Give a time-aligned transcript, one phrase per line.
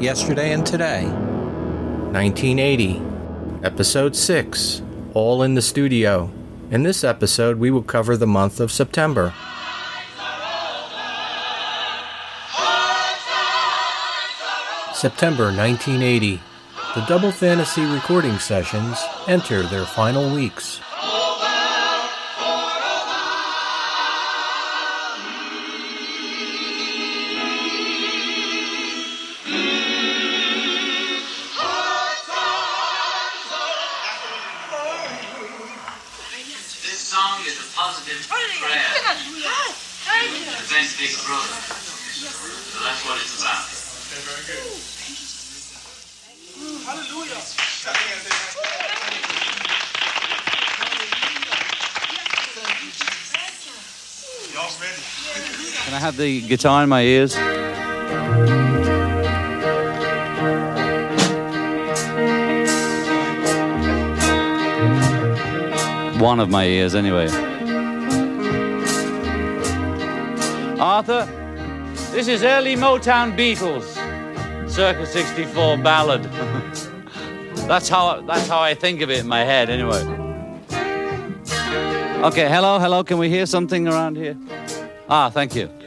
[0.00, 1.04] Yesterday and Today.
[1.04, 3.02] 1980,
[3.62, 4.80] Episode 6,
[5.12, 6.32] All in the Studio.
[6.70, 9.34] In this episode, we will cover the month of September.
[14.94, 16.40] September 1980.
[16.94, 20.80] The Double Fantasy recording sessions enter their final weeks.
[56.20, 57.34] The guitar in my ears?
[66.20, 67.28] One of my ears, anyway.
[70.78, 71.26] Arthur,
[72.12, 73.88] this is early Motown Beatles,
[74.68, 76.22] circa 64 ballad.
[77.66, 80.02] that's how that's how I think of it in my head, anyway.
[82.22, 83.02] Okay, hello, hello.
[83.04, 84.36] Can we hear something around here?
[85.08, 85.79] Ah, thank you.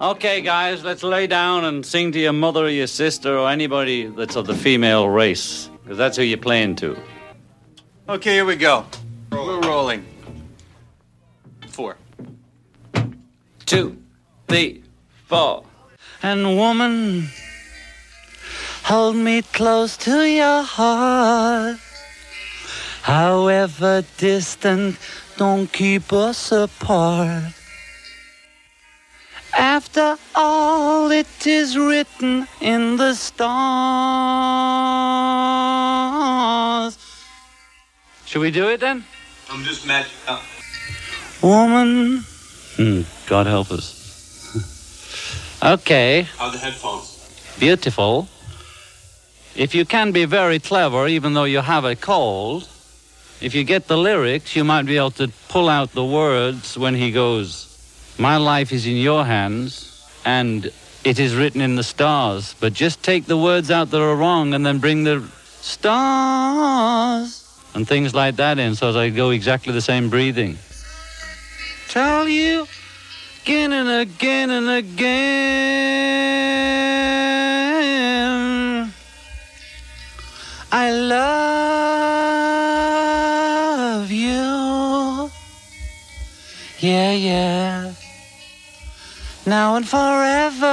[0.00, 4.06] Okay, guys, let's lay down and sing to your mother or your sister or anybody
[4.06, 6.96] that's of the female race, because that's who you're playing to.
[8.08, 8.86] Okay, here we go.
[9.32, 10.06] We're rolling.
[11.66, 11.96] Four.
[13.66, 13.96] Two,
[14.46, 14.84] three,
[15.26, 15.64] four.
[16.22, 17.26] And woman,
[18.84, 21.78] hold me close to your heart.
[23.02, 24.96] However distant,
[25.36, 27.52] don't keep us apart.
[29.58, 33.12] After all, it is written in the
[36.78, 36.96] stars.
[38.24, 39.04] Should we do it then?
[39.50, 40.42] I'm just matching up.
[41.42, 42.22] Woman.
[42.76, 43.96] Hmm, God help us.
[45.64, 47.56] okay, How the headphones?
[47.58, 48.28] beautiful.
[49.56, 52.68] If you can be very clever, even though you have a cold,
[53.40, 56.94] if you get the lyrics, you might be able to pull out the words when
[56.94, 57.64] he goes,
[58.18, 60.72] My life is in your hands, and
[61.04, 62.56] it is written in the stars.
[62.58, 65.22] But just take the words out that are wrong and then bring the
[65.60, 70.58] stars and things like that in so they go exactly the same breathing.
[71.88, 72.66] Tell you
[73.42, 75.28] again and again and again.
[80.72, 81.22] I love
[84.10, 85.30] you.
[86.80, 87.67] Yeah, yeah.
[89.48, 90.66] Now and forever.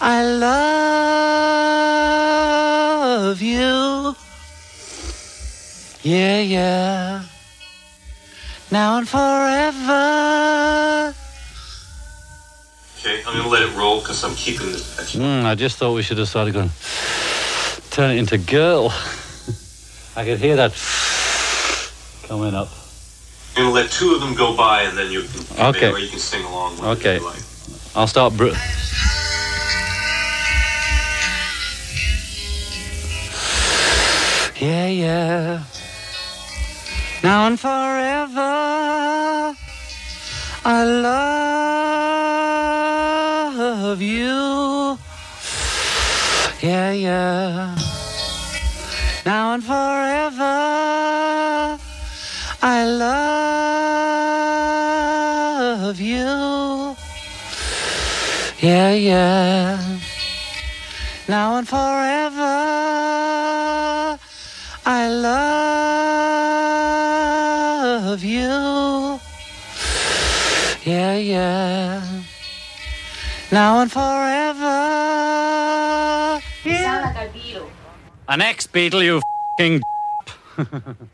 [0.00, 0.22] I
[3.26, 4.14] love you.
[6.04, 7.24] Yeah, yeah.
[8.70, 10.02] Now and forever.
[12.96, 15.16] Okay, I'm gonna let it roll because I'm keeping this.
[15.16, 16.70] Mm, I just thought we should have started going,
[17.90, 18.90] turn it into girl.
[20.16, 20.72] I could hear that
[22.28, 22.68] coming up.
[23.54, 25.66] Gonna let two of them go by and then you can.
[25.68, 25.90] Okay.
[26.00, 27.16] You can sing along with Okay.
[27.16, 27.42] it like.
[27.94, 28.34] I'll start.
[28.36, 28.54] Br-
[34.60, 35.64] yeah, yeah.
[37.22, 38.40] Now and forever,
[40.64, 40.84] I
[43.84, 44.98] love you.
[46.62, 47.76] Yeah, yeah.
[49.26, 50.52] Now and forever,
[52.64, 53.10] I love
[56.00, 56.94] you.
[58.60, 59.98] Yeah, yeah.
[61.26, 62.38] Now and forever,
[64.86, 65.08] I
[68.06, 69.18] love you.
[70.84, 72.00] Yeah, yeah.
[73.50, 74.70] Now and forever.
[76.64, 77.24] Yeah.
[78.28, 79.20] An ex-Beatle, you
[79.58, 79.82] fucking.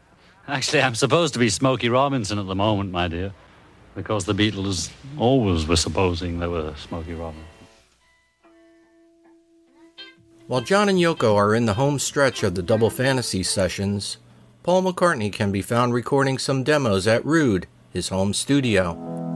[0.49, 3.35] Actually, I'm supposed to be Smokey Robinson at the moment, my dear.
[3.95, 7.45] Because the Beatles always were supposing they were Smokey Robinson.
[10.47, 14.17] While John and Yoko are in the home stretch of the Double Fantasy sessions,
[14.63, 19.28] Paul McCartney can be found recording some demos at Rude, his home studio.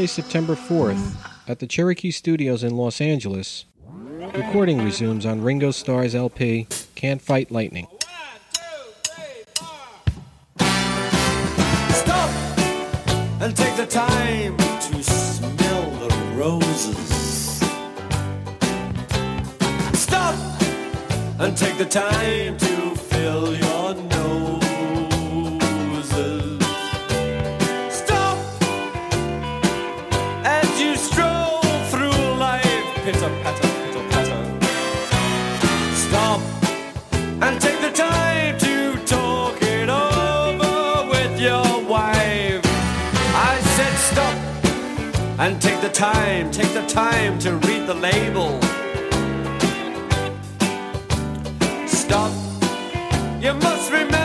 [0.00, 1.14] Thursday, September 4th,
[1.46, 3.66] at the Cherokee Studios in Los Angeles,
[4.34, 7.86] recording resumes on Ringo Starr's LP, Can't Fight Lightning.
[11.90, 12.30] Stop
[13.42, 17.60] and take the time to smell the roses.
[19.92, 20.34] Stop
[21.40, 23.69] and take the time to fill your
[45.40, 48.60] and take the time, take the time to read the label.
[51.86, 52.30] Stop.
[53.40, 54.19] You must remember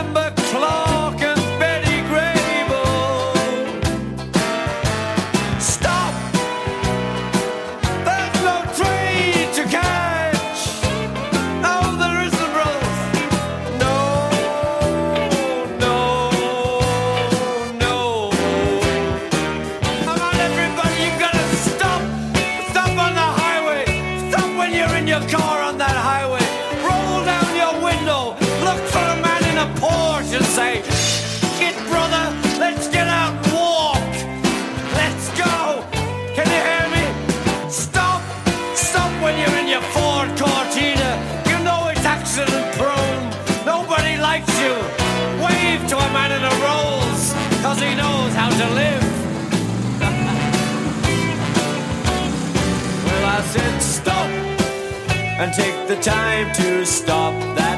[55.46, 57.75] and take the time to stop that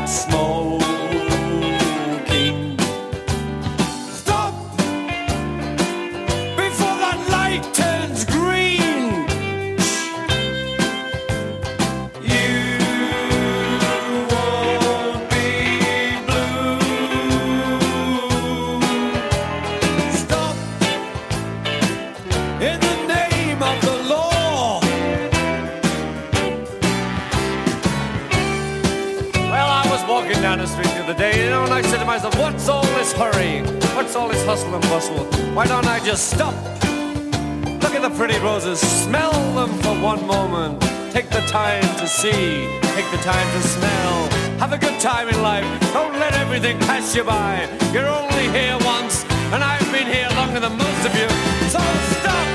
[42.18, 44.28] see, take the time to smell.
[44.58, 45.64] Have a good time in life.
[45.92, 47.68] Don't let everything pass you by.
[47.92, 51.28] You're only here once, and I've been here longer than most of you.
[51.70, 51.78] So
[52.18, 52.48] stop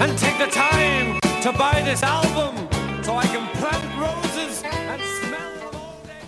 [0.00, 2.54] and take the time to buy this album
[3.02, 6.24] so I can plant roses and smell them all day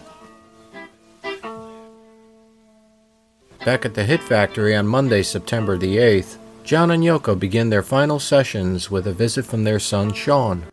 [1.44, 1.88] long.
[3.64, 7.82] Back at the Hit Factory on Monday, September the 8th, John and Yoko begin their
[7.82, 10.64] final sessions with a visit from their son Sean.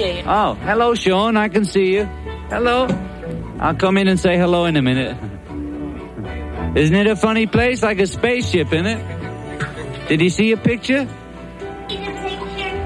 [0.00, 0.28] Sean.
[0.28, 1.36] Oh, hello, Sean.
[1.36, 2.04] I can see you.
[2.48, 2.86] Hello.
[3.58, 5.16] I'll come in and say hello in a minute.
[6.76, 7.82] Isn't it a funny place?
[7.82, 10.08] Like a spaceship, isn't it?
[10.08, 11.08] Did you see a picture?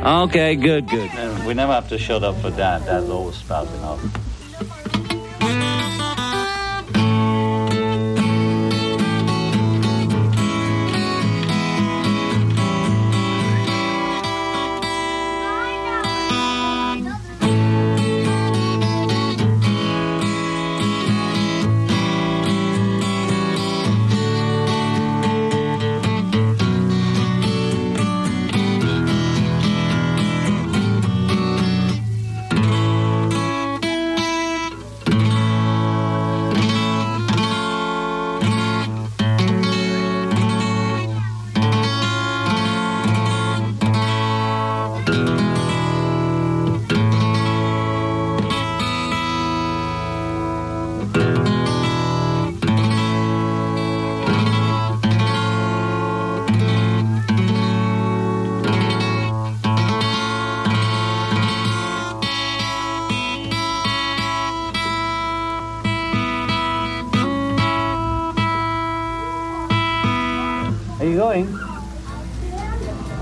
[0.04, 1.10] Okay, good, good.
[1.46, 2.84] We never have to shut up for Dad.
[2.84, 4.23] Dad's always spouting off.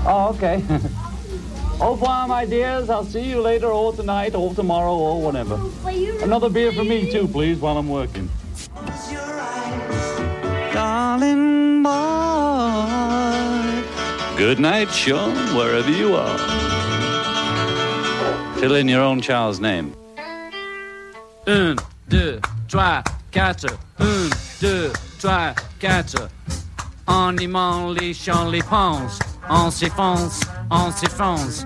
[0.05, 0.63] Oh, okay.
[1.81, 2.89] Au revoir, my dears.
[2.89, 5.59] I'll see you later, or tonight, or tomorrow, or whenever.
[6.23, 8.29] Another beer for me, too, please, while I'm working.
[10.73, 11.89] Darling boy.
[14.37, 16.37] Good night, Sean, wherever you are.
[18.59, 19.93] Fill in your own child's name.
[21.47, 21.75] Un,
[22.07, 23.77] deux, trois, quatre.
[23.99, 24.29] Un,
[24.59, 26.29] deux, trois, quatre.
[27.07, 27.47] On y
[27.99, 29.19] les champs, les pense.
[29.49, 31.65] On s'enfonce, on s'enfonce.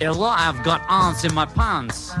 [0.00, 2.12] A lot I've got ants in my pants.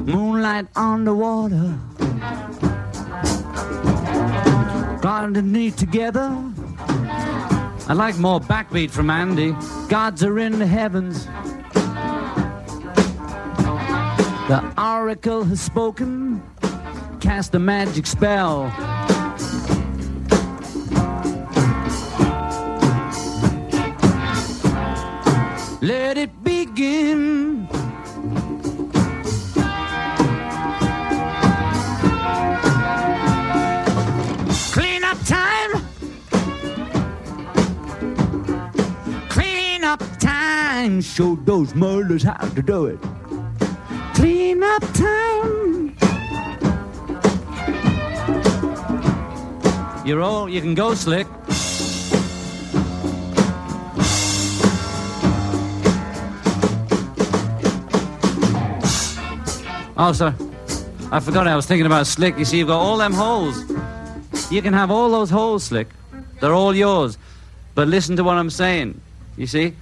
[0.00, 1.78] Moonlight on the water.
[5.00, 6.57] Got underneath together.
[7.90, 9.56] I like more backbeat from Andy.
[9.88, 11.24] Gods are in the heavens.
[14.46, 16.42] The oracle has spoken.
[17.20, 18.64] Cast a magic spell.
[25.80, 27.47] Let it begin.
[40.78, 41.00] Time.
[41.00, 42.98] Show those murders how to do it.
[44.14, 45.96] Clean up time.
[50.04, 51.26] You're all, you can go slick.
[60.00, 60.32] Oh, sir.
[61.10, 62.38] I forgot I was thinking about slick.
[62.38, 63.58] You see, you've got all them holes.
[64.50, 65.88] You can have all those holes, Slick.
[66.40, 67.18] They're all yours.
[67.74, 69.00] But listen to what I'm saying.
[69.38, 69.74] You see?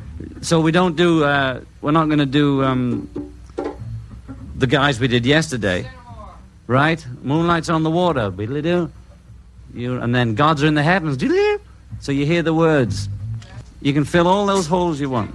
[0.42, 3.32] So we don't do, uh, we're not going to do um,
[4.54, 5.90] the guys we did yesterday.
[6.66, 7.04] Right?
[7.22, 8.30] Moonlight's on the water.
[8.30, 8.92] Biddly-doo.
[9.72, 11.16] You, and then gods are in the heavens.
[12.00, 13.08] So you hear the words.
[13.80, 15.34] You can fill all those holes you want.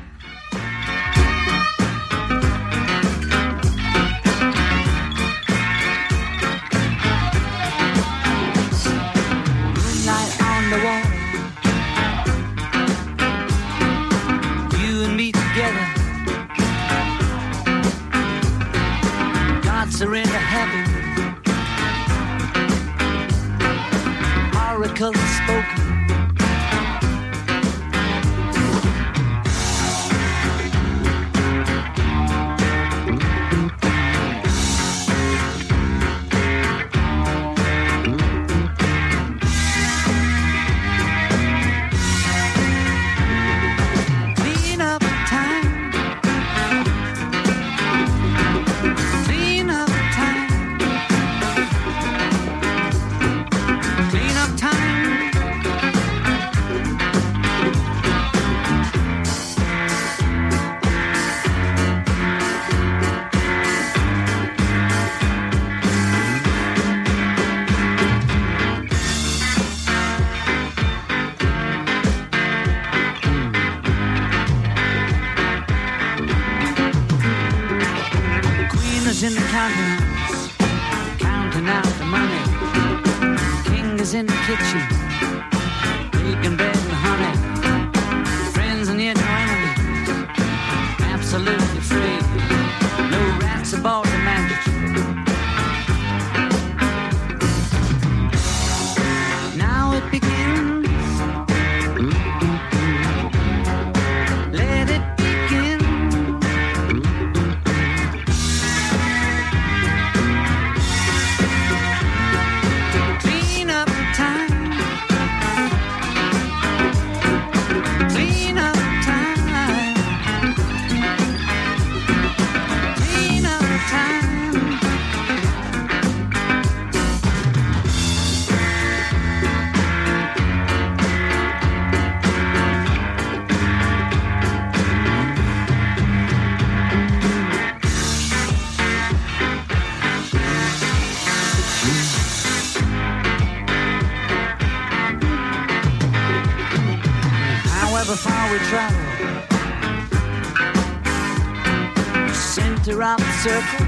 [152.83, 153.85] center of the circle.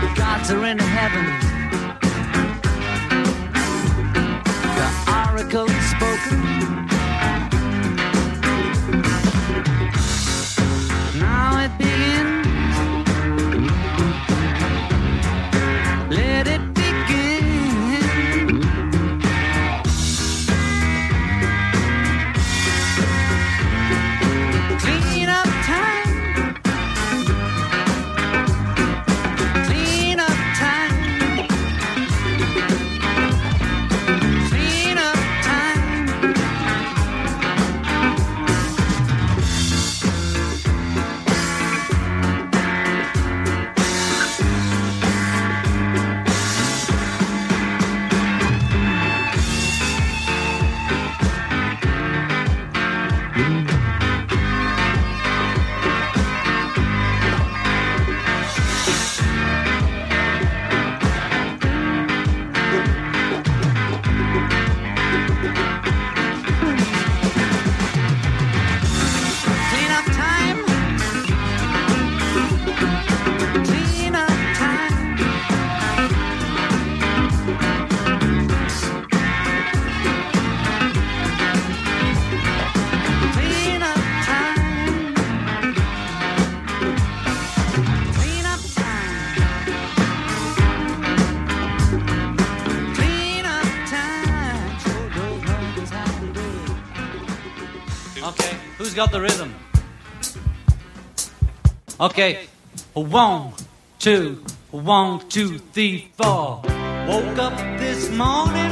[0.00, 1.24] The gods are in the heaven.
[4.74, 6.83] The oracle has spoken.
[98.94, 99.52] Got the rhythm?
[101.98, 102.46] Okay.
[102.92, 103.52] One,
[103.98, 106.62] two, one, two, three, four.
[107.08, 108.63] Woke up this morning.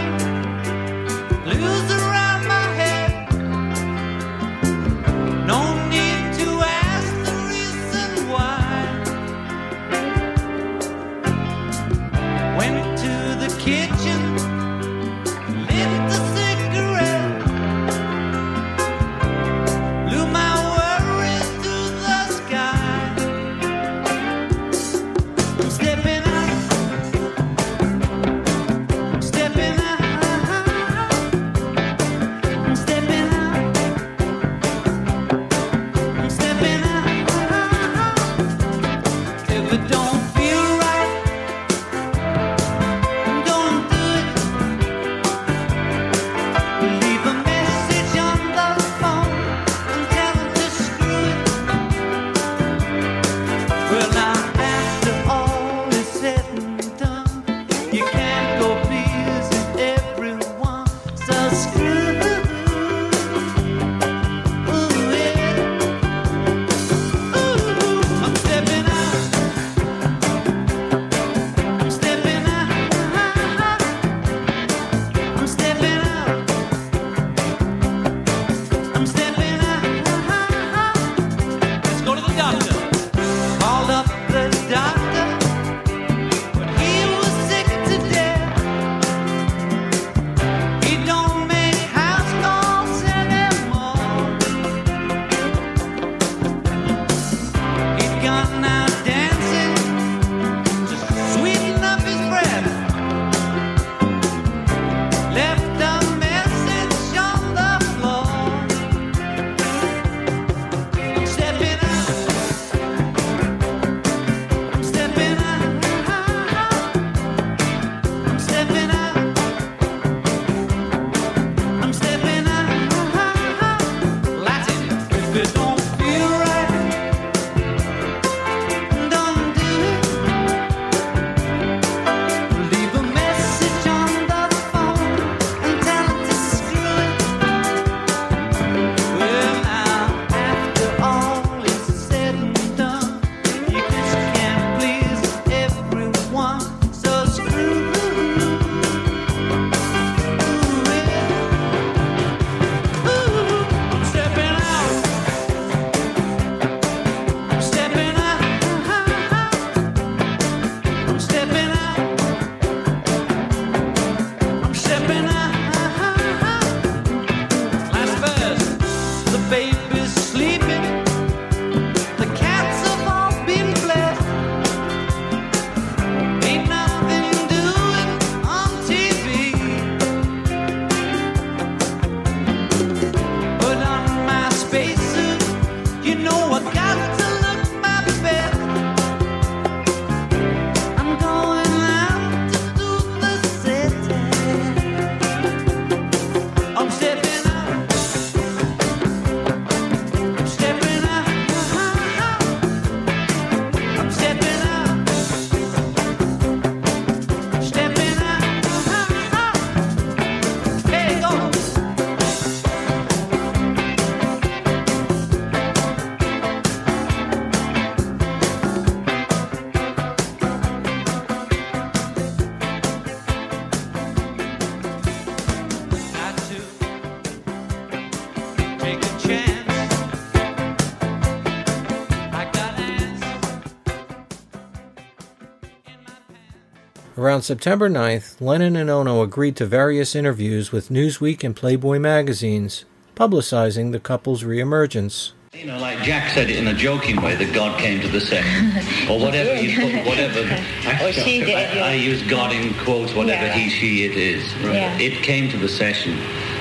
[237.32, 242.84] Around September 9th, Lennon and Ono agreed to various interviews with Newsweek and Playboy magazines,
[243.16, 245.32] publicizing the couple's reemergence.
[245.54, 248.20] You know, like Jack said it in a joking way that God came to the
[248.20, 248.44] set,
[249.10, 250.40] or whatever you put, whatever.
[250.86, 251.54] I, or she did.
[251.54, 253.54] I, I, use God in quotes, whatever yeah.
[253.54, 254.54] he, she, it is.
[254.56, 254.74] Right?
[254.74, 254.98] Yeah.
[254.98, 256.18] It came to the session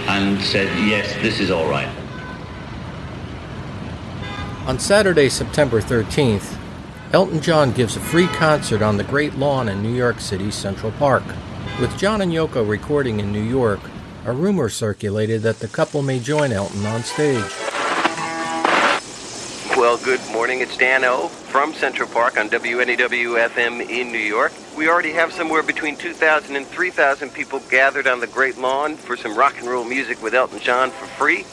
[0.07, 1.93] and said, yes, this is all right.
[4.67, 6.60] On Saturday, September 13th,
[7.13, 10.93] Elton John gives a free concert on the Great Lawn in New York City's Central
[10.93, 11.23] Park.
[11.81, 13.81] With John and Yoko recording in New York,
[14.23, 17.43] a rumor circulated that the couple may join Elton on stage.
[19.75, 20.61] Well, good morning.
[20.61, 24.53] It's Dan O from Central Park on WNEW FM in New York.
[24.77, 29.17] We already have somewhere between 2,000 and 3,000 people gathered on the Great Lawn for
[29.17, 31.45] some rock and roll music with Elton John for free.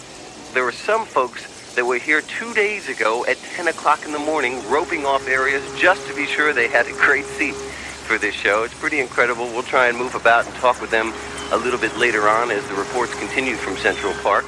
[0.54, 4.18] There were some folks that were here two days ago at 10 o'clock in the
[4.18, 8.34] morning roping off areas just to be sure they had a great seat for this
[8.34, 8.64] show.
[8.64, 9.44] It's pretty incredible.
[9.44, 11.14] We'll try and move about and talk with them
[11.52, 14.46] a little bit later on as the reports continue from Central Park.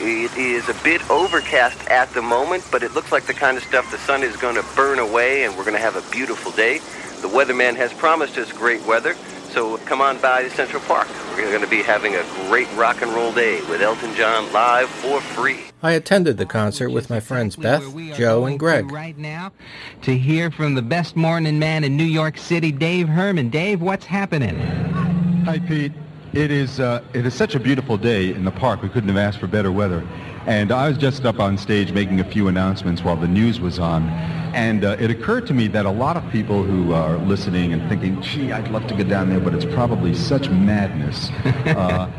[0.00, 3.64] It is a bit overcast at the moment, but it looks like the kind of
[3.64, 6.52] stuff the sun is going to burn away and we're going to have a beautiful
[6.52, 6.78] day.
[7.20, 9.16] The weatherman has promised us great weather,
[9.50, 11.08] so come on by to Central Park.
[11.34, 14.88] We're going to be having a great rock and roll day with Elton John live
[14.88, 15.67] for free.
[15.80, 17.84] I attended the concert with my friends Beth,
[18.16, 18.90] Joe, and Greg.
[18.90, 19.52] Right now,
[20.02, 23.48] to hear from the best morning man in New York City, Dave Herman.
[23.48, 24.58] Dave, what's happening?
[25.44, 25.92] Hi, Pete.
[26.32, 28.82] It is uh, it is such a beautiful day in the park.
[28.82, 30.06] We couldn't have asked for better weather.
[30.46, 33.78] And I was just up on stage making a few announcements while the news was
[33.78, 34.08] on.
[34.54, 37.88] And uh, it occurred to me that a lot of people who are listening and
[37.88, 41.30] thinking, gee, I'd love to get down there, but it's probably such madness.
[41.76, 42.10] uh,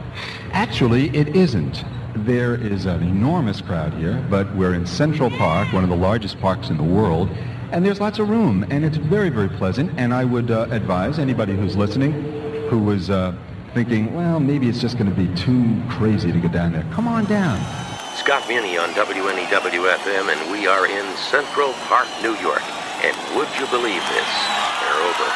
[0.54, 1.84] actually, it isn't.
[2.16, 6.40] There is an enormous crowd here, but we're in Central Park, one of the largest
[6.42, 7.30] parks in the world,
[7.72, 9.92] and there's lots of room, and it's very, very pleasant.
[9.96, 12.14] And I would uh, advise anybody who's listening,
[12.70, 13.38] who was uh,
[13.76, 16.86] thinking, well, maybe it's just going to be too crazy to go down there.
[16.92, 17.62] Come on down.
[18.18, 22.66] Scott Muni on WNEW FM, and we are in Central Park, New York.
[23.06, 24.32] And would you believe this?
[24.82, 25.28] There are over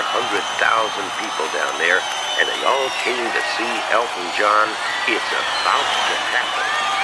[0.00, 2.00] 400,000 people down there,
[2.42, 4.68] and they all came to see Elton John.
[5.06, 7.01] It's about to happen.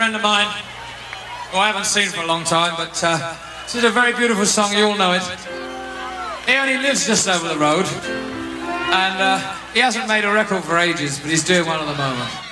[0.00, 0.46] friend of mine
[1.50, 4.46] who I haven't seen for a long time, but uh, this is a very beautiful
[4.46, 5.22] song, you all know it.
[6.48, 10.78] He only lives just over the road, and uh, he hasn't made a record for
[10.78, 12.49] ages, but he's doing one at the moment.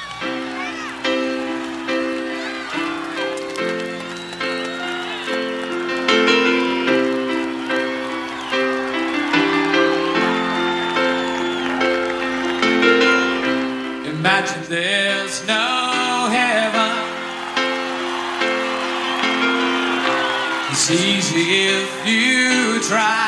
[20.91, 23.28] It's easy if you try.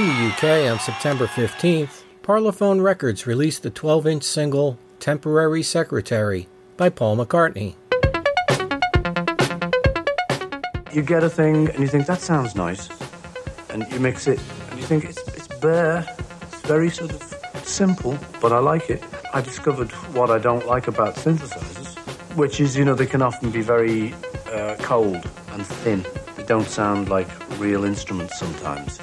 [0.00, 6.48] In the UK on September 15th, Parlophone Records released the 12 inch single Temporary Secretary
[6.78, 7.74] by Paul McCartney.
[10.90, 12.88] You get a thing and you think that sounds nice,
[13.68, 14.40] and you mix it
[14.70, 16.06] and you think it's, it's bare,
[16.44, 17.22] it's very sort of
[17.64, 19.04] simple, but I like it.
[19.34, 21.94] I discovered what I don't like about synthesizers,
[22.36, 24.14] which is, you know, they can often be very
[24.50, 26.06] uh, cold and thin.
[26.38, 27.28] They don't sound like
[27.58, 28.98] real instruments sometimes.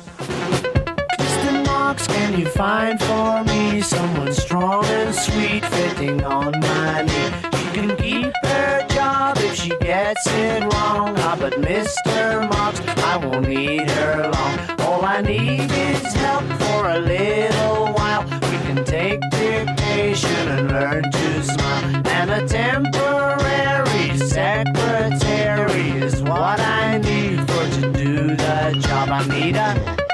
[1.97, 7.31] Marks, can you find for me someone strong and sweet fitting on my knee?
[7.57, 11.15] She can keep her job if she gets it wrong.
[11.17, 12.47] Ah, but Mr.
[12.51, 14.81] Marks, I won't need her long.
[14.81, 18.23] All I need is help for a little while.
[18.51, 22.01] We can take dictation and learn to smile.
[22.05, 29.09] And a temporary secretary is what I need for to do the job.
[29.09, 30.06] I need a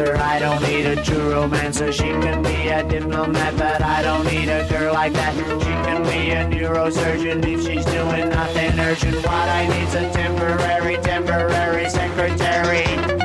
[0.00, 1.92] I don't need a true romancer.
[1.92, 5.34] She can be a diplomat, but I don't need a girl like that.
[5.36, 9.16] She can be a neurosurgeon if she's doing nothing urgent.
[9.16, 13.23] What I need's a temporary, temporary secretary.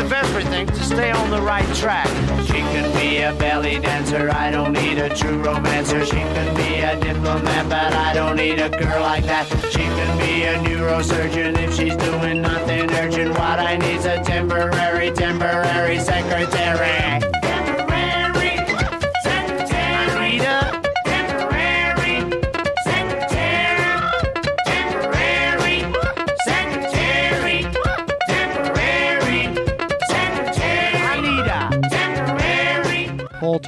[0.00, 2.08] Of everything, to stay on the right track.
[2.46, 6.04] She can be a belly dancer, I don't need a true romancer.
[6.04, 9.46] She can be a diplomat, but I don't need a girl like that.
[9.70, 13.30] She can be a neurosurgeon if she's doing nothing urgent.
[13.30, 17.29] What I need's a temporary, temporary secretary.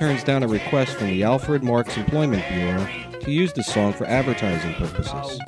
[0.03, 2.89] Turns down a request from the Alfred Marks Employment Bureau
[3.21, 5.39] to use the song for advertising purposes.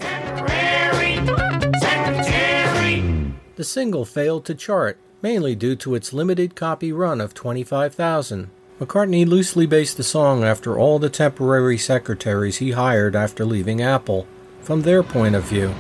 [3.57, 8.49] The single failed to chart, mainly due to its limited copy run of 25,000.
[8.79, 14.25] McCartney loosely based the song after all the temporary secretaries he hired after leaving Apple,
[14.61, 15.75] from their point of view.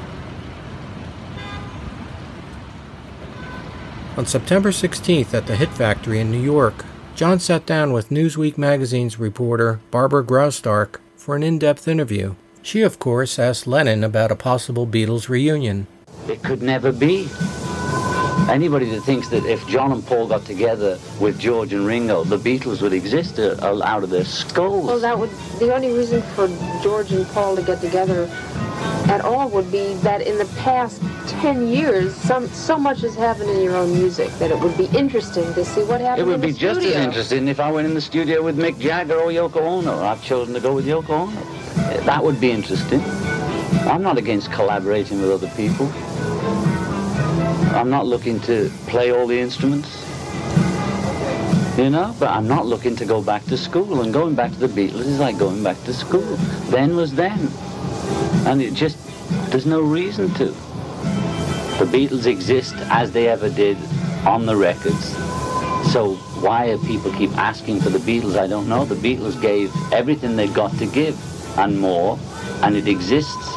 [4.16, 6.84] On September 16th at the Hit Factory in New York,
[7.14, 12.34] John sat down with Newsweek magazine's reporter Barbara Graustark for an in depth interview.
[12.60, 15.86] She, of course, asked Lennon about a possible Beatles reunion.
[16.26, 17.28] It could never be.
[18.50, 22.36] Anybody that thinks that if John and Paul got together with George and Ringo, the
[22.36, 23.54] Beatles would exist uh,
[23.84, 24.86] out of their skulls.
[24.86, 26.48] Well, that would the only reason for
[26.82, 28.28] George and Paul to get together
[29.08, 33.50] at all would be that in the past ten years, some so much has happened
[33.50, 36.26] in your own music that it would be interesting to see what happened.
[36.26, 36.98] It would be just studio.
[36.98, 40.02] as interesting if I went in the studio with Mick Jagger or Yoko Ono.
[40.02, 42.00] I've chosen to go with Yoko Ono.
[42.04, 43.00] That would be interesting.
[43.88, 45.90] I'm not against collaborating with other people.
[47.74, 50.00] I'm not looking to play all the instruments.
[51.76, 54.02] You know, but I'm not looking to go back to school.
[54.02, 56.36] And going back to the Beatles is like going back to school.
[56.70, 57.50] Then was then.
[58.46, 58.98] And it just,
[59.50, 60.46] there's no reason to.
[61.78, 63.76] The Beatles exist as they ever did
[64.26, 65.16] on the records.
[65.92, 68.84] So why do people keep asking for the Beatles, I don't know.
[68.84, 71.18] The Beatles gave everything they got to give
[71.58, 72.18] and more,
[72.62, 73.48] and it exists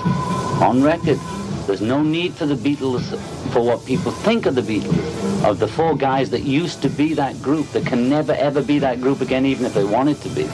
[0.61, 1.19] on record.
[1.65, 3.03] There's no need for the Beatles
[3.51, 7.13] for what people think of the Beatles, of the four guys that used to be
[7.15, 10.29] that group, that can never ever be that group again, even if they wanted to
[10.29, 10.47] be.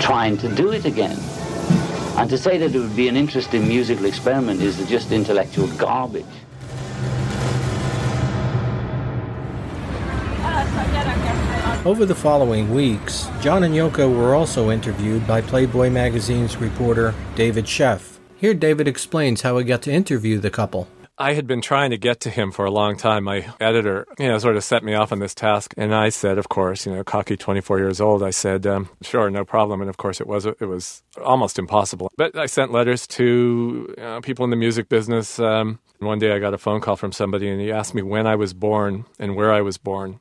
[0.00, 1.18] Trying to do it again.
[2.16, 6.24] And to say that it would be an interesting musical experiment is just intellectual garbage.
[11.84, 17.64] Over the following weeks, John and Yoko were also interviewed by Playboy magazine's reporter David
[17.64, 18.18] Sheff.
[18.36, 20.86] Here, David explains how he got to interview the couple.
[21.22, 23.22] I had been trying to get to him for a long time.
[23.22, 26.36] My editor, you know, sort of set me off on this task, and I said,
[26.36, 28.24] of course, you know, cocky, twenty-four years old.
[28.24, 29.80] I said, um, sure, no problem.
[29.80, 32.10] And of course, it was it was almost impossible.
[32.16, 35.38] But I sent letters to uh, people in the music business.
[35.38, 38.26] Um, one day, I got a phone call from somebody, and he asked me when
[38.26, 40.18] I was born and where I was born.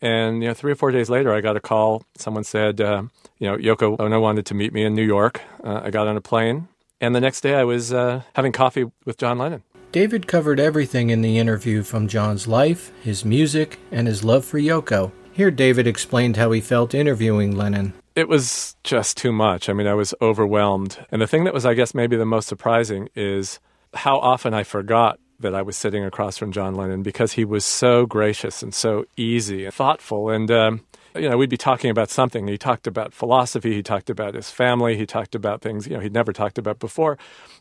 [0.00, 2.04] And you know, three or four days later, I got a call.
[2.16, 3.02] Someone said, uh,
[3.38, 5.42] you know, Yoko Ono wanted to meet me in New York.
[5.62, 6.68] Uh, I got on a plane,
[7.02, 9.62] and the next day, I was uh, having coffee with John Lennon.
[9.90, 14.58] David covered everything in the interview from John's life, his music, and his love for
[14.58, 15.12] Yoko.
[15.32, 17.94] Here, David explained how he felt interviewing Lennon.
[18.14, 19.70] It was just too much.
[19.70, 21.06] I mean, I was overwhelmed.
[21.10, 23.60] And the thing that was, I guess, maybe the most surprising is
[23.94, 27.64] how often I forgot that I was sitting across from John Lennon because he was
[27.64, 30.28] so gracious and so easy and thoughtful.
[30.28, 30.80] And, um,
[31.14, 32.46] you know, we'd be talking about something.
[32.46, 36.00] He talked about philosophy, he talked about his family, he talked about things, you know,
[36.00, 37.16] he'd never talked about before.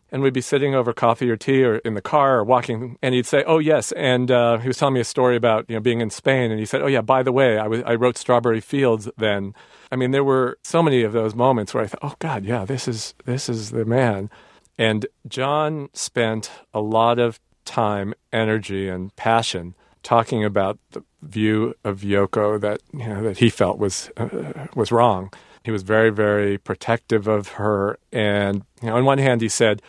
[0.10, 3.14] And we'd be sitting over coffee or tea or in the car or walking, and
[3.14, 3.92] he'd say, Oh, yes.
[3.92, 6.50] And uh, he was telling me a story about, you know, being in Spain.
[6.50, 9.54] And he said, Oh, yeah, by the way, I, was, I wrote Strawberry Fields then.
[9.92, 12.64] I mean, there were so many of those moments where I thought, Oh, God, yeah,
[12.64, 14.30] this is, this is the man.
[14.78, 22.00] And John spent a lot of time, energy, and passion talking about the view of
[22.02, 25.32] Yoko that you know that he felt was uh, was wrong.
[25.64, 29.82] He was very, very protective of her, and you know, on one hand, he said,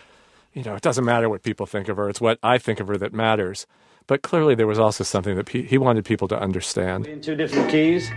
[0.52, 2.88] you know, it doesn't matter what people think of her; it's what I think of
[2.88, 3.66] her that matters.
[4.06, 7.06] But clearly, there was also something that he, wanted people to understand.
[7.06, 8.10] In two different keys.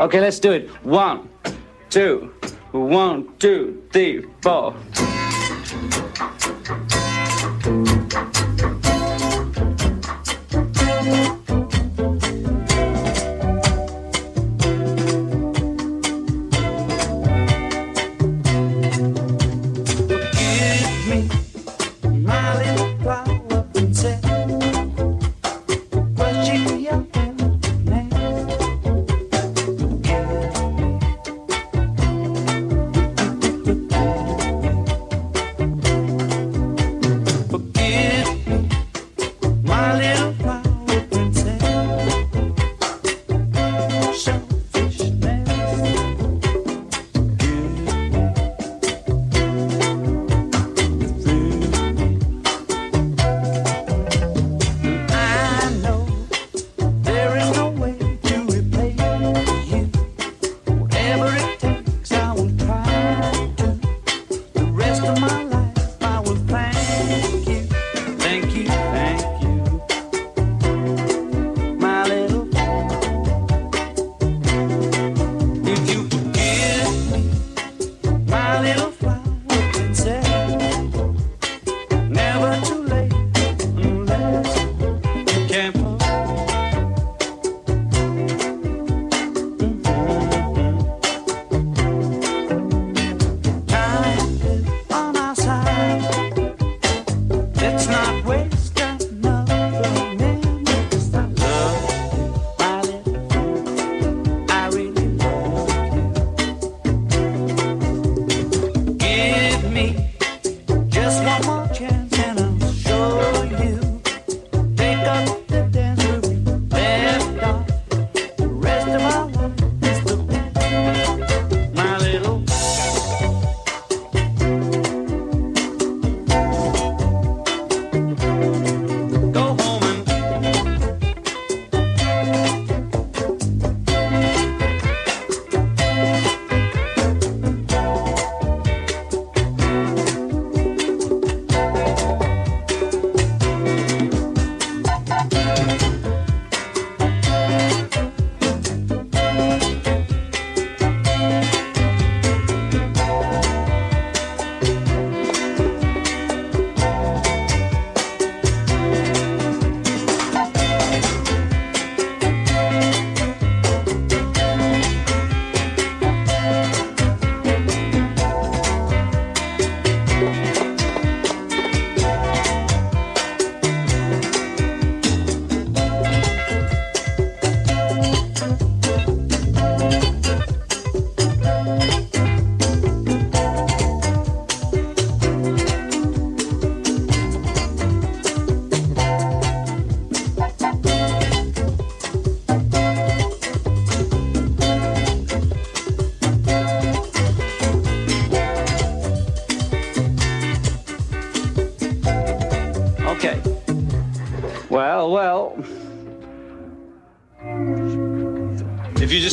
[0.00, 0.68] Okay, let's do it.
[0.84, 1.28] One,
[1.90, 2.32] two,
[2.72, 4.74] one, two, three, four.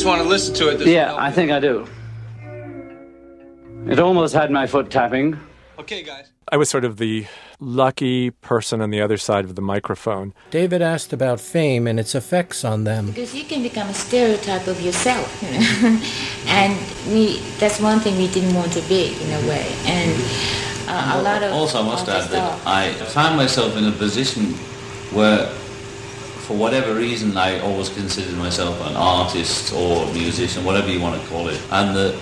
[0.04, 1.86] Just want to listen to it, this Yeah, I think I do.
[3.90, 5.40] It almost had my foot tapping.
[5.78, 6.30] Okay, guys.
[6.52, 7.26] I was sort of the
[7.58, 10.34] lucky person on the other side of the microphone.
[10.50, 13.06] David asked about fame and its effects on them.
[13.06, 15.98] Because you can become a stereotype of yourself, you know.
[16.48, 16.74] and
[17.08, 19.66] we that's one thing we didn't want to be in a way.
[19.86, 20.12] And
[20.86, 24.52] uh, a lot of Also, I must add that I found myself in a position
[25.16, 25.48] where,
[26.44, 31.28] for whatever reason, I always considered myself an artist or musician, whatever you want to
[31.28, 31.60] call it.
[31.70, 32.18] And the,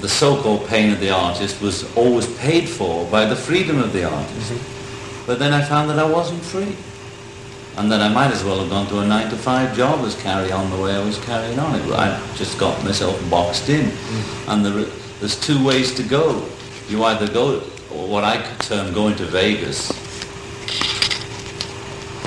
[0.00, 4.04] the so-called pain of the artist was always paid for by the freedom of the
[4.04, 4.52] artist.
[4.52, 5.26] Mm-hmm.
[5.26, 6.74] But then I found that I wasn't free.
[7.76, 10.20] And that I might as well have gone to a nine to five job as
[10.20, 11.78] carry on the way I was carrying on.
[11.78, 13.86] It, I just got myself boxed in.
[13.86, 14.50] Mm-hmm.
[14.50, 14.84] And there,
[15.20, 16.44] there's two ways to go.
[16.88, 17.62] You either go,
[17.94, 19.92] or what I could term going to Vegas,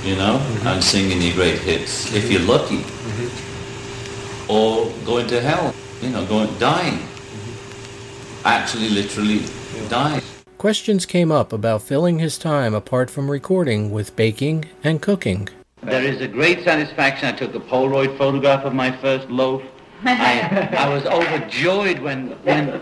[0.03, 0.67] you know, mm-hmm.
[0.67, 4.51] and singing your great hits, if you're lucky, mm-hmm.
[4.51, 8.47] or going to hell, you know, going dying, mm-hmm.
[8.47, 9.41] actually, literally
[9.89, 10.21] dying.
[10.57, 15.49] Questions came up about filling his time apart from recording with baking and cooking.
[15.81, 17.27] There is a great satisfaction.
[17.27, 19.61] I took a Polaroid photograph of my first loaf.
[20.05, 22.81] I, I was overjoyed when, when,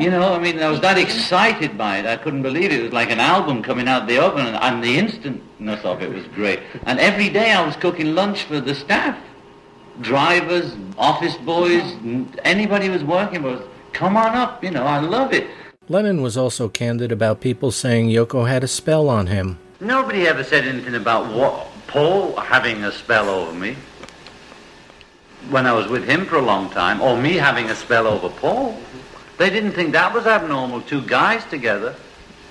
[0.00, 2.06] you know, I mean, I was that excited by it.
[2.06, 2.80] I couldn't believe it.
[2.80, 6.02] It was like an album coming out of the oven, and, and the instantness of
[6.02, 6.60] it was great.
[6.84, 9.18] And every day I was cooking lunch for the staff,
[10.00, 11.82] drivers, office boys,
[12.44, 15.46] anybody who was working was, come on up, you know, I love it.
[15.88, 19.58] Lennon was also candid about people saying Yoko had a spell on him.
[19.80, 23.76] Nobody ever said anything about what, Paul having a spell over me
[25.50, 28.30] when I was with him for a long time, or me having a spell over
[28.30, 28.80] Paul.
[29.38, 31.94] They didn't think that was abnormal, two guys together,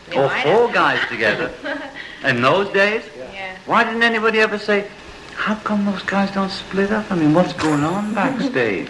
[0.10, 0.74] They or four have.
[0.74, 1.52] guys together.
[2.26, 3.56] In those days, Yeah.
[3.66, 4.88] why didn't anybody ever say,
[5.36, 7.10] how come those guys don't split up?
[7.12, 8.90] I mean, what's going on backstage?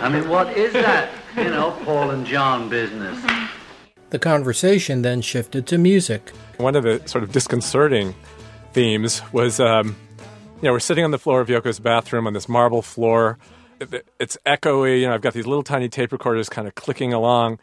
[0.00, 3.18] I mean, what is that, you know, Paul and John business?
[4.10, 6.30] The conversation then shifted to music.
[6.58, 8.14] One of the sort of disconcerting
[8.72, 9.96] themes was, um,
[10.60, 13.38] you know, we're sitting on the floor of Yoko's bathroom on this marble floor.
[13.92, 15.00] It- It's echoey.
[15.00, 17.58] You know, I've got these little tiny tape recorders kind of clicking along,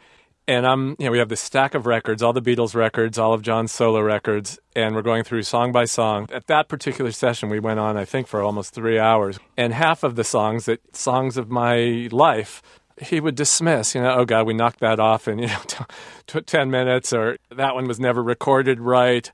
[0.48, 3.32] and I'm, you know, we have this stack of records, all the Beatles records, all
[3.32, 6.28] of John's solo records, and we're going through song by song.
[6.32, 10.02] At that particular session, we went on, I think, for almost three hours, and half
[10.02, 12.62] of the songs, that songs of my life,
[13.00, 15.84] he would dismiss, you know, oh God, we knocked that off in, you know, t-
[16.26, 19.30] t- 10 minutes, or that one was never recorded right.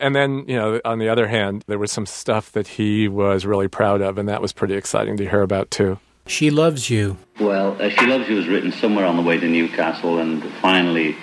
[0.00, 3.46] And then, you know, on the other hand, there was some stuff that he was
[3.46, 5.98] really proud of, and that was pretty exciting to hear about too.
[6.26, 7.18] She Loves You.
[7.38, 11.16] Well, uh, She Loves You was written somewhere on the way to Newcastle, and finally,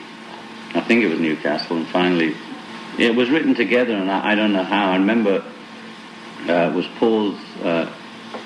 [0.73, 2.35] I think it was Newcastle, and finally,
[2.99, 4.91] it was written together, and I, I don't know how.
[4.91, 5.43] I remember
[6.47, 7.91] uh, it was Paul's uh,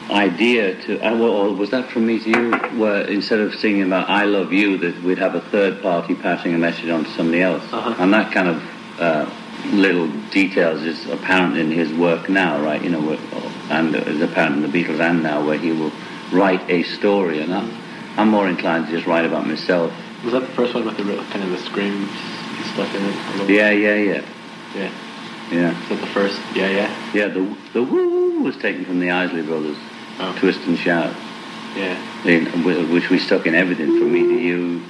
[0.10, 3.84] idea to, uh, well, or was that from me to you, where instead of singing
[3.84, 7.10] about I Love You, that we'd have a third party passing a message on to
[7.12, 7.64] somebody else.
[7.74, 8.64] And that kind of
[9.00, 9.30] uh,
[9.74, 12.82] little details is apparent in his work now, right?
[12.82, 13.18] You know,
[13.70, 15.92] and is apparent in the Beatles and now, where he will
[16.36, 17.72] write a story, and I'm,
[18.18, 19.94] I'm more inclined to just write about myself.
[20.24, 22.10] Was that the first one with the kind of the screams
[22.74, 23.50] stuff in it?
[23.50, 24.26] Yeah, yeah, yeah,
[24.76, 24.92] Yeah.
[25.52, 25.82] yeah.
[25.84, 26.40] Is that the first?
[26.54, 27.12] Yeah, yeah.
[27.14, 29.78] Yeah, the the woo was taken from the Isley Brothers,
[30.20, 30.36] oh.
[30.40, 31.14] Twist and Shout.
[31.76, 31.98] Yeah.
[32.26, 32.46] in,
[32.92, 34.82] which we stuck in everything from me to you.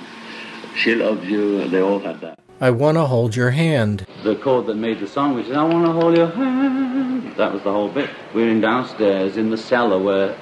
[0.75, 1.67] She loves you.
[1.67, 2.37] They all had that.
[2.61, 4.05] I Wanna Hold Your Hand.
[4.23, 7.33] The chord that made the song, which is I want to hold your hand.
[7.37, 8.09] That was the whole bit.
[8.33, 10.37] We were in downstairs in the cellar where,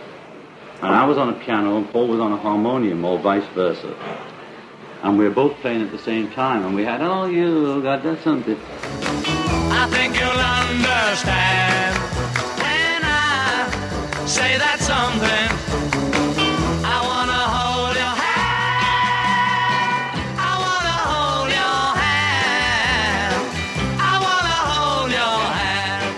[0.84, 3.96] and I was on a piano and Paul was on a harmonium, or vice versa.
[5.02, 8.04] And we were both playing at the same time, and we had, oh, you got
[8.04, 8.58] that something.
[9.72, 11.96] I think you'll understand
[12.60, 13.66] when I
[14.26, 15.50] say that something.
[16.86, 19.14] I wanna hold your hand.
[20.40, 23.44] I wanna hold your hand.
[24.00, 26.16] I wanna hold your hand.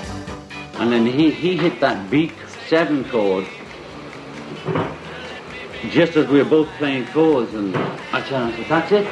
[0.82, 2.32] And then he, he hit that B
[2.68, 3.46] seven chord
[5.90, 9.08] just as we were both playing chords, and I turned and said, that's it.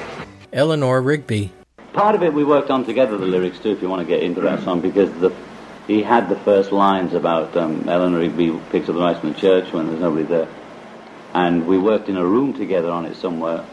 [0.52, 1.52] Eleanor Rigby.
[1.94, 4.24] Part of it we worked on together, the lyrics too, if you want to get
[4.24, 5.34] into that song, because the,
[5.88, 9.40] he had the first lines about um, Eleanor Rigby picks up the rice from the
[9.40, 10.48] church when there's nobody there.
[11.34, 13.66] And we worked in a room together on it somewhere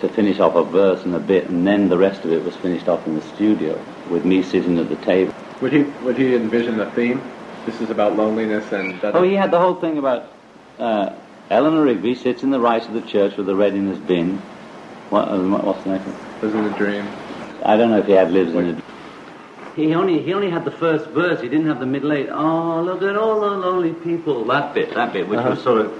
[0.00, 2.56] to finish off a verse and a bit, and then the rest of it was
[2.56, 3.78] finished off in the studio
[4.10, 5.34] with me sitting at the table.
[5.60, 7.22] Would he would he envision the theme?
[7.66, 9.14] This is about loneliness and that.
[9.14, 10.32] Oh, he had the whole thing about
[10.80, 11.12] uh,
[11.50, 14.38] Eleanor Rigby sits in the right of the church with the red in his bin.
[15.10, 16.16] What, uh, what- what's the next one?
[16.42, 17.06] Lives in a dream.
[17.64, 18.82] I don't know if he had lives in a
[19.76, 21.40] He only he only had the first verse.
[21.40, 22.28] He didn't have the middle eight.
[22.30, 24.44] Oh, look at all the lonely people.
[24.46, 25.50] That bit, that bit, which Uh-huh.
[25.50, 25.92] was sort of.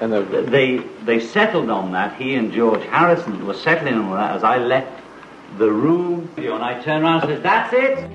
[0.00, 0.20] And the,
[0.56, 2.14] they they settled on that.
[2.16, 4.90] He and George Harrison were settling on that as I left
[5.58, 6.28] the room.
[6.36, 8.08] And I turned around and said, "That's it."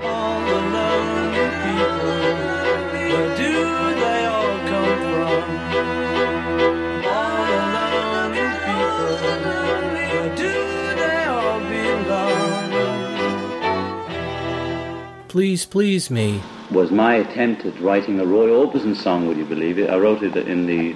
[15.28, 16.42] Please Please Me
[16.72, 19.88] was my attempt at writing a Roy Orbison song, would you believe it?
[19.90, 20.96] I wrote it in the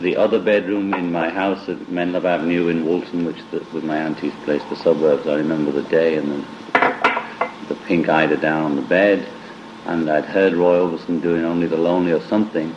[0.00, 3.96] the other bedroom in my house at Menlove Avenue in Woolton, which the, was my
[3.96, 5.26] auntie's place, the suburbs.
[5.26, 6.44] I remember the day and the,
[7.68, 9.28] the pink Ida down on the bed,
[9.86, 12.74] and I'd heard Roy Orbison doing Only the Lonely or something,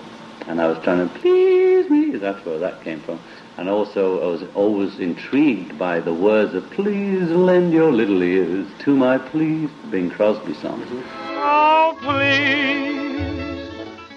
[0.52, 2.18] and I was trying to please me.
[2.18, 3.22] That's where that came from.
[3.58, 8.68] And also, I was always intrigued by the words of "Please lend your little ears
[8.80, 10.86] to my pleas," Bing Crosby songs.
[10.88, 11.38] Mm-hmm.
[11.38, 13.42] Oh, please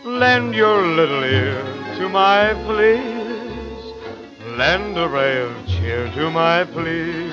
[0.05, 1.63] lend your little ear
[1.99, 3.95] to my pleas.
[4.59, 7.33] Lend a ray of cheer to my pleas.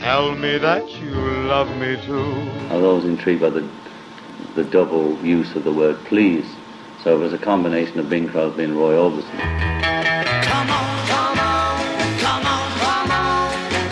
[0.00, 1.14] Tell me that you
[1.54, 2.28] love me too.
[2.70, 3.68] I was always intrigued by the
[4.56, 6.46] the double use of the word please.
[7.06, 9.30] So it was a combination of Bing Crosby and Roy Orbison.
[9.30, 11.78] Come on, come on,
[12.18, 13.30] come on, come on,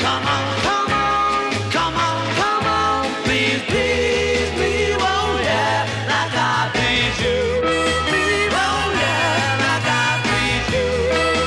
[0.02, 3.06] come on, come on, come on, come on.
[3.22, 7.38] Please, please, me, oh yeah, like I please you.
[8.10, 10.90] Me, oh yeah, like I please you.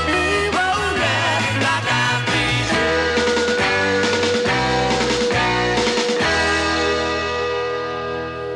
[0.08, 2.24] Me, oh yeah, like I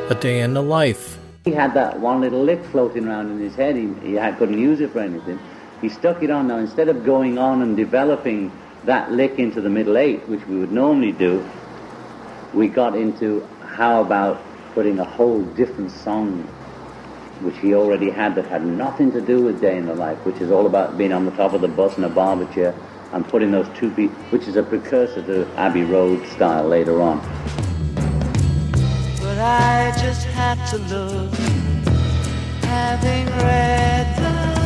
[0.08, 1.11] please A Day in the Life.
[1.44, 3.74] He had that one little lick floating around in his head.
[3.74, 5.40] He, he had, couldn't use it for anything.
[5.80, 6.46] He stuck it on.
[6.46, 8.52] Now, instead of going on and developing
[8.84, 11.44] that lick into the middle eight, which we would normally do,
[12.54, 14.40] we got into how about
[14.72, 16.44] putting a whole different song,
[17.40, 20.36] which he already had, that had nothing to do with Day in the Life, which
[20.36, 22.72] is all about being on the top of the bus in a barber chair
[23.12, 27.20] and putting those two beats, which is a precursor to Abbey Road style later on.
[29.44, 31.34] I just had to look,
[32.62, 34.61] having read the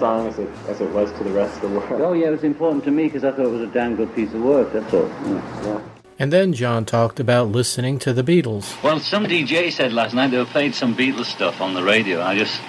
[0.00, 2.00] song as it, as it was to the rest of the world?
[2.00, 4.14] Oh, yeah, it was important to me because I thought it was a damn good
[4.14, 5.08] piece of work, that's all.
[5.08, 5.80] Yeah.
[6.18, 8.82] And then John talked about listening to the Beatles.
[8.82, 12.20] Well, some DJ said last night they were played some Beatles stuff on the radio.
[12.20, 12.60] I just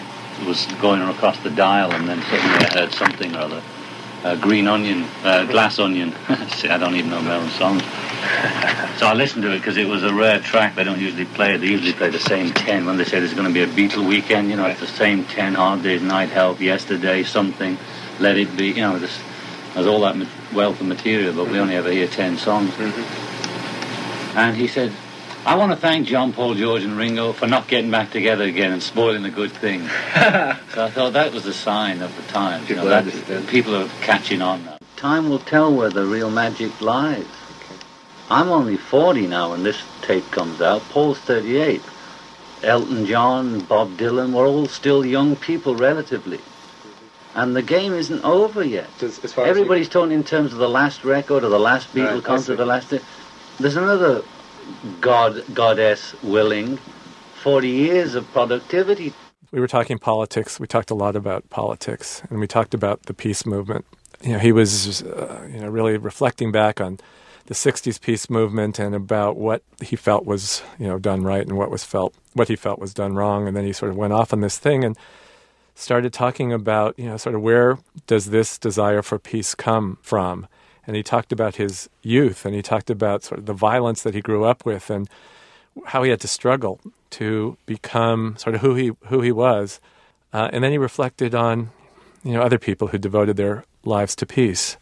[0.45, 3.63] was going across the dial and then suddenly I heard something or other.
[4.23, 6.13] Uh, green onion, uh, glass onion.
[6.49, 7.81] See, I don't even know my own songs.
[9.01, 10.75] So I listened to it because it was a rare track.
[10.75, 11.57] They don't usually play it.
[11.57, 14.07] They usually play the same 10 when they say there's going to be a Beatle
[14.07, 14.51] weekend.
[14.51, 17.79] You know, it's the same 10 Hard Day's Night Help, Yesterday, Something,
[18.19, 18.67] Let It Be.
[18.67, 19.17] You know, there's,
[19.73, 20.15] there's all that
[20.53, 22.71] wealth of material, but we only ever hear 10 songs.
[24.35, 24.93] And he said,
[25.47, 28.71] I want to thank John, Paul, George, and Ringo for not getting back together again
[28.71, 29.81] and spoiling the good thing.
[29.87, 32.69] so I thought that was a sign of the times.
[32.69, 34.77] You know, that people are catching on now.
[34.95, 37.25] Time will tell where the real magic lies.
[38.31, 40.81] I'm only 40 now when this tape comes out.
[40.83, 41.81] Paul's 38.
[42.63, 46.39] Elton John, Bob Dylan, we're all still young people relatively.
[47.35, 48.87] And the game isn't over yet.
[49.03, 52.13] as far as Everybody's talking in terms of the last record or the last Beatle
[52.15, 52.57] Right, concert, see.
[52.57, 52.93] the last.
[53.59, 54.21] There's another
[55.01, 56.77] god, goddess willing
[57.43, 59.13] 40 years of productivity.
[59.51, 60.57] we were talking politics.
[60.57, 63.83] We talked a lot about politics, and we talked about the peace movement.
[64.21, 66.99] You know, he was, uh, you know, really reflecting back on
[67.51, 71.57] the '60s peace movement and about what he felt was, you know, done right and
[71.57, 73.45] what was felt, what he felt was done wrong.
[73.45, 74.97] And then he sort of went off on this thing and
[75.75, 77.77] started talking about, you know, sort of where
[78.07, 80.47] does this desire for peace come from?
[80.87, 84.13] And he talked about his youth, and he talked about sort of the violence that
[84.13, 85.09] he grew up with, and
[85.87, 86.79] how he had to struggle
[87.19, 89.81] to become sort of who he who he was.
[90.31, 91.71] Uh, and then he reflected on,
[92.23, 94.77] you know, other people who devoted their lives to peace.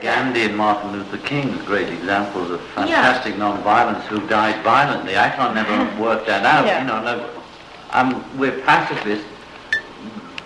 [0.00, 5.16] Gandhi and Martin Luther King are great examples of fantastic non-violence who died violently.
[5.16, 6.66] I can't never work that out.
[6.66, 6.80] Yeah.
[6.80, 7.30] You know, no,
[7.90, 9.26] I'm, we're pacifists,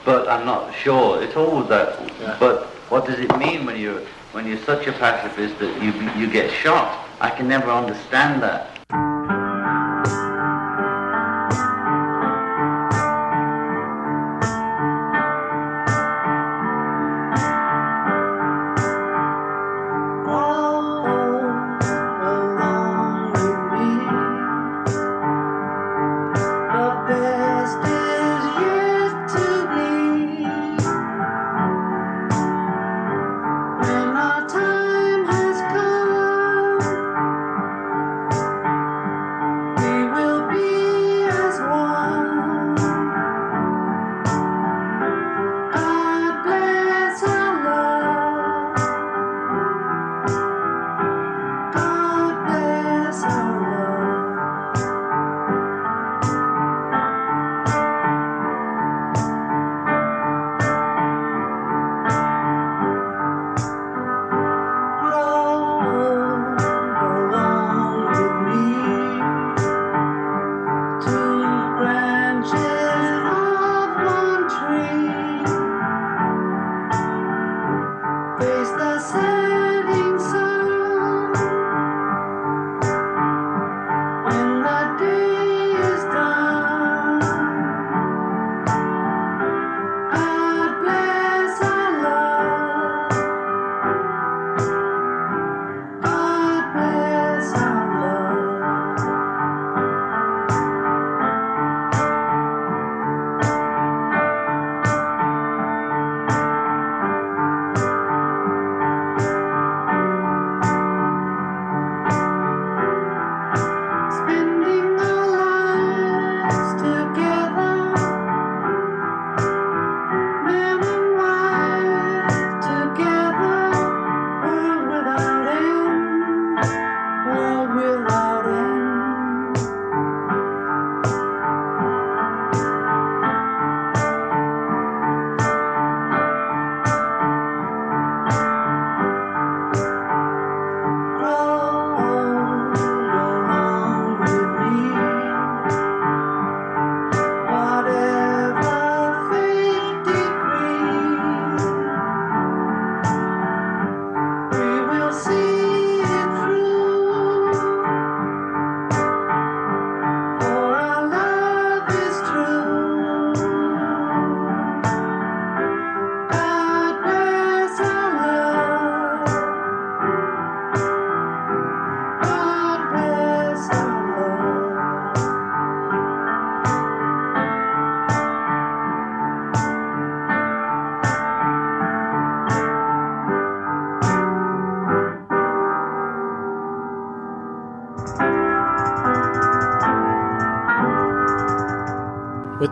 [0.05, 1.23] but I'm not sure.
[1.23, 1.99] It's always that.
[2.41, 4.03] But what does it mean when you're
[4.33, 7.07] when you're such a pacifist that you you get shot?
[7.21, 8.74] I can never understand that.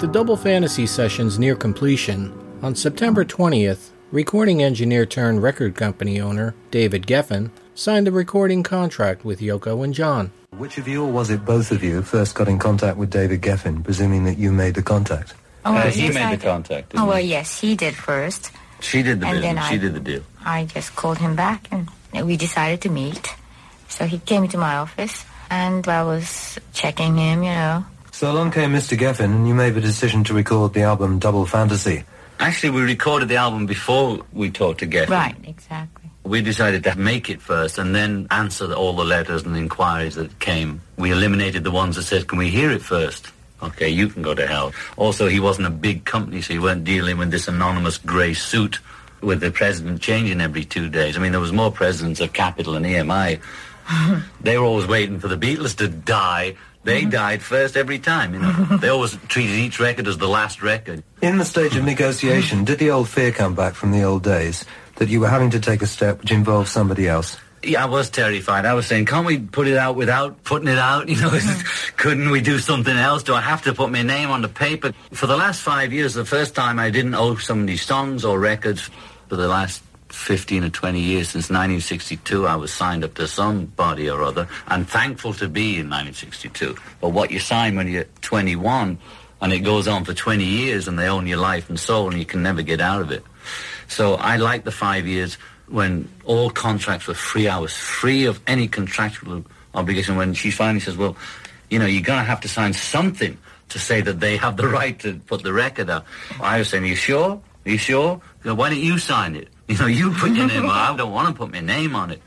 [0.03, 6.57] The Double Fantasy sessions near completion, on September 20th, recording engineer turned record company owner
[6.73, 10.33] David Geffen signed a recording contract with Yoko and John.
[10.51, 13.43] Which of you, or was it both of you, first got in contact with David
[13.43, 15.35] Geffen, presuming that you made the contact?
[15.65, 16.47] Oh, well, uh, he yes, made I the did.
[16.49, 16.87] contact.
[16.95, 17.29] Oh, didn't well, he?
[17.29, 18.51] yes, he did first.
[18.81, 19.65] She did the And then business.
[19.65, 20.23] I- She did the deal.
[20.45, 21.89] I just called him back and
[22.27, 23.29] we decided to meet.
[23.89, 27.85] So he came to my office and I was checking him, you know.
[28.23, 28.97] So along came Mr.
[28.97, 32.05] Geffen, and you made the decision to record the album Double Fantasy.
[32.39, 35.09] Actually, we recorded the album before we talked to Geffen.
[35.09, 36.09] Right, exactly.
[36.23, 40.15] We decided to make it first and then answer the- all the letters and inquiries
[40.15, 40.83] that came.
[40.97, 43.27] We eliminated the ones that said, can we hear it first?
[43.61, 44.71] Okay, you can go to hell.
[44.97, 48.79] Also, he wasn't a big company, so he weren't dealing with this anonymous grey suit
[49.21, 51.17] with the president changing every two days.
[51.17, 53.41] I mean, there was more presidents of Capitol and EMI.
[54.41, 56.55] they were always waiting for the Beatles to die.
[56.85, 57.11] They mm-hmm.
[57.11, 58.53] died first every time, you know.
[58.81, 61.03] they always treated each record as the last record.
[61.21, 64.65] In the stage of negotiation, did the old fear come back from the old days
[64.97, 67.39] that you were having to take a step which involved somebody else?
[67.65, 68.67] Yeah, I was terrified.
[68.67, 71.09] I was saying, can't we put it out without putting it out?
[71.13, 71.39] You know,
[71.97, 73.23] couldn't we do something else?
[73.23, 74.93] Do I have to put my name on the paper?
[75.13, 78.91] For the last five years, the first time I didn't owe somebody songs or records.
[79.29, 79.83] For the last
[80.13, 84.47] 15 or 20 years, since 1962, I was signed up to somebody or other.
[84.67, 86.77] I'm thankful to be in 1962.
[87.01, 88.99] But what you sign when you're 21,
[89.41, 92.19] and it goes on for 20 years, and they own your life and soul, and
[92.19, 93.25] you can never get out of it.
[93.89, 97.49] So I like the five years when all contracts were free.
[97.49, 99.45] I was free of any contractual
[99.75, 100.17] obligation.
[100.17, 101.17] When she finally says, well,
[101.71, 103.39] you know, you're going to have to sign something
[103.71, 106.05] to say that they have the right to put the record out.
[106.41, 107.41] I was saying, are you sure?
[107.65, 108.21] Are you sure?
[108.43, 109.49] Why don't you sign it?
[109.69, 110.93] You know, you put your name on it.
[110.93, 112.21] I don't want to put my name on it.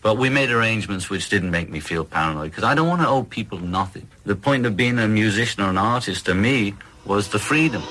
[0.00, 3.08] But we made arrangements which didn't make me feel paranoid because I don't want to
[3.08, 4.08] owe people nothing.
[4.24, 6.74] The point of being a musician or an artist to me
[7.04, 7.82] was the freedom.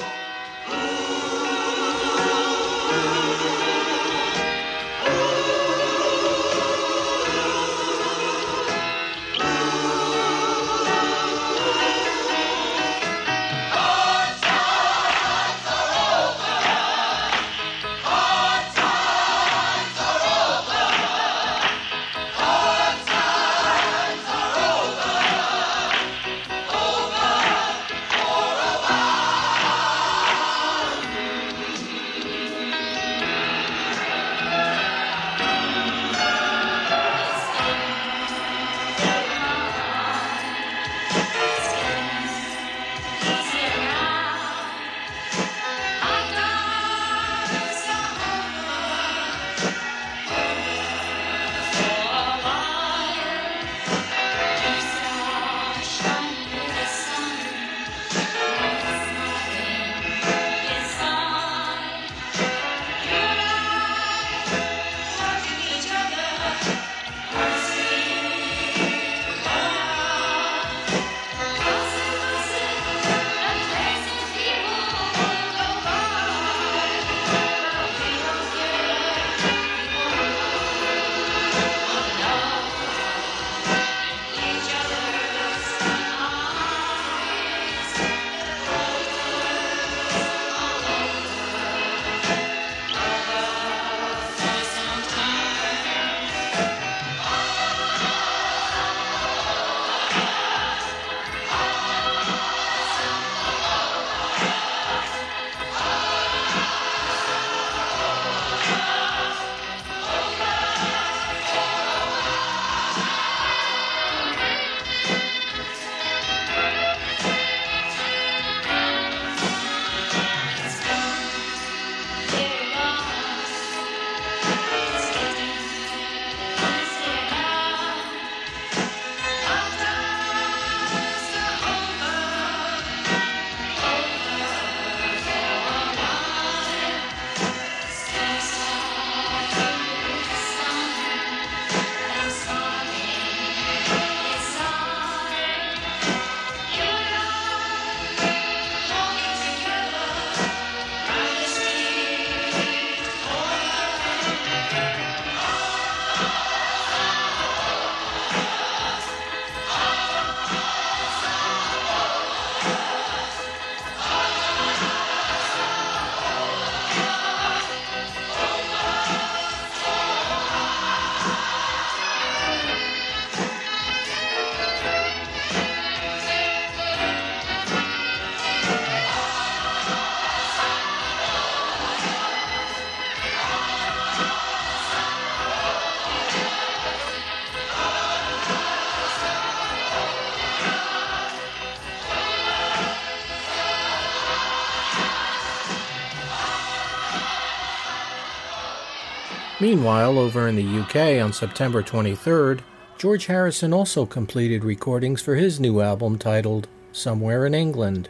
[199.78, 202.62] Meanwhile, over in the UK on September 23rd,
[202.98, 208.10] George Harrison also completed recordings for his new album titled Somewhere in England.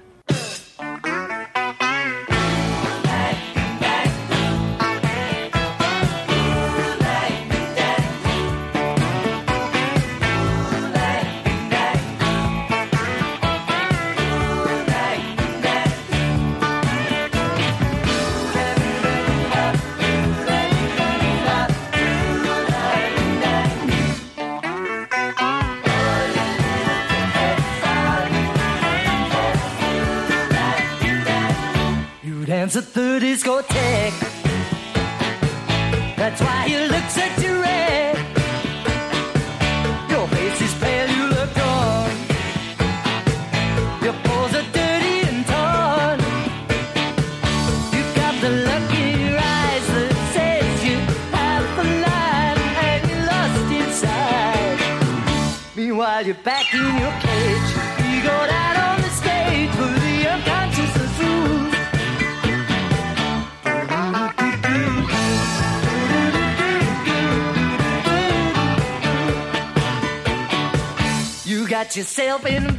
[72.44, 72.77] Got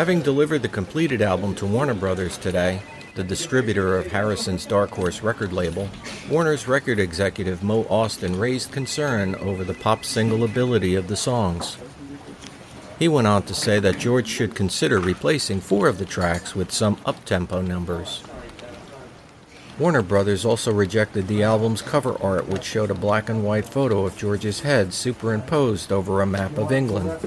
[0.00, 2.80] Having delivered the completed album to Warner Brothers today,
[3.16, 5.90] the distributor of Harrison's Dark Horse record label,
[6.30, 11.76] Warner's record executive Mo Ostin raised concern over the pop single ability of the songs.
[12.98, 16.72] He went on to say that George should consider replacing four of the tracks with
[16.72, 18.22] some up-tempo numbers.
[19.78, 24.06] Warner Brothers also rejected the album's cover art, which showed a black and white photo
[24.06, 27.20] of George's head superimposed over a map of England.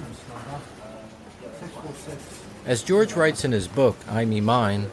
[2.66, 4.90] As George writes in his book, I Me Mine,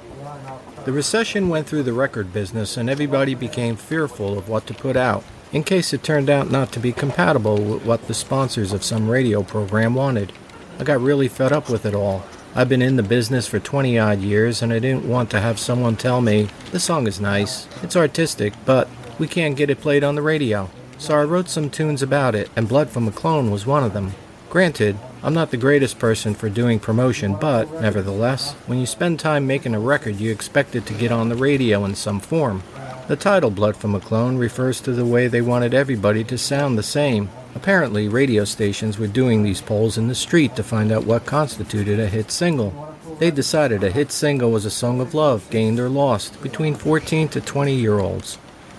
[0.85, 4.97] the recession went through the record business and everybody became fearful of what to put
[4.97, 5.23] out,
[5.53, 9.09] in case it turned out not to be compatible with what the sponsors of some
[9.09, 10.33] radio program wanted.
[10.81, 12.25] I got really fed up with it all.
[12.57, 15.61] I've been in the business for 20 odd years and I didn't want to have
[15.61, 18.89] someone tell me, the song is nice, it's artistic, but
[19.21, 20.69] we can't get it played on the radio.
[20.99, 23.95] So I wrote some tunes about it, and Blood from a Clone was one of
[23.95, 24.13] them.
[24.51, 29.47] Granted, I'm not the greatest person for doing promotion, but nevertheless, when you spend time
[29.47, 32.63] making a record, you expect it to get on the radio in some form.
[33.07, 36.79] The title Blood from a Clone refers to the way they wanted everybody to sound
[36.79, 37.29] the same.
[37.55, 42.01] Apparently, radio stations were doing these polls in the street to find out what constituted
[42.01, 42.95] a hit single.
[43.19, 47.29] They decided a hit single was a song of love, gained or lost, between 14
[47.29, 48.39] to 20 year olds.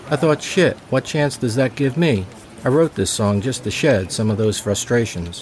[0.10, 2.26] I thought, shit, what chance does that give me?
[2.66, 5.40] I wrote this song just to shed some of those frustrations.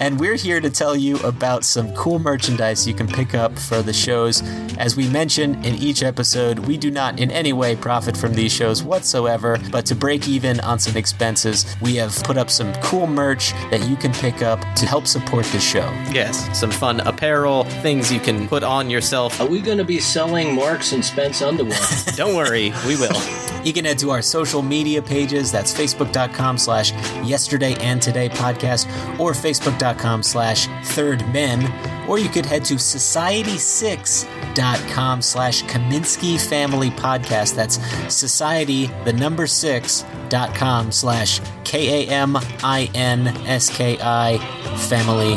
[0.00, 3.82] And we're here to tell you about some cool merchandise you can pick up for
[3.82, 4.42] the shows.
[4.78, 8.52] As we mention in each episode, we do not in any way profit from these
[8.52, 13.08] shows whatsoever, but to break even on some expenses, we have put up some cool
[13.08, 15.90] merch that you can pick up to help support the show.
[16.12, 19.40] yes, some fun apparel, things you can put on yourself.
[19.40, 21.78] Are we going to be selling Marks and Spence underwear?
[22.14, 23.20] Don't worry, we will.
[23.64, 25.50] You can head to our social media pages.
[25.50, 26.92] That's facebook.com slash
[27.26, 28.86] yesterday and today podcast
[29.18, 29.87] or facebook.com
[30.22, 31.72] slash third men.
[32.08, 37.54] Or you could head to society6.com slash Kaminsky Family Podcast.
[37.54, 37.78] That's
[38.12, 44.38] society, the number six, dot com slash K A M I N S K I
[44.88, 45.36] Family